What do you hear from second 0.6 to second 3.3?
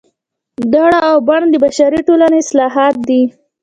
دړه او بنه د بشري ټولنې اصطلاحات دي